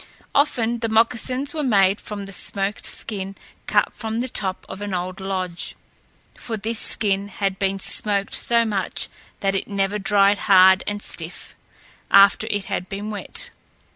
Often 0.33 0.79
the 0.79 0.89
moccasins 0.89 1.53
were 1.53 1.61
made 1.61 2.01
from 2.01 2.25
the 2.25 2.31
smoked 2.31 2.85
skin 2.85 3.35
cut 3.67 3.93
from 3.93 4.19
the 4.19 4.27
top 4.29 4.65
of 4.67 4.81
an 4.81 4.95
old 4.95 5.19
lodge, 5.19 5.75
for 6.35 6.57
this 6.57 6.79
skin 6.79 7.27
had 7.27 7.59
been 7.59 7.77
smoked 7.77 8.33
so 8.33 8.65
much 8.65 9.09
that 9.41 9.53
it 9.53 9.67
never 9.67 9.99
dried 9.99 10.39
hard 10.49 10.83
and 10.87 11.03
stiff, 11.03 11.53
after 12.09 12.47
it 12.49 12.65
had 12.65 12.89
been 12.89 13.11
wet. 13.11 13.51